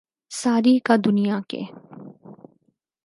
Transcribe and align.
ساری 0.31 0.79
کا 0.79 0.95
دنیا 1.05 1.39
کے 1.47 1.61